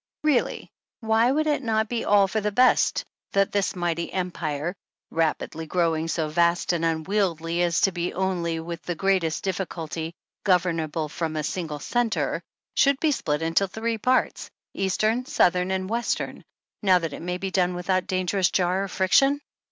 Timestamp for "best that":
2.51-3.49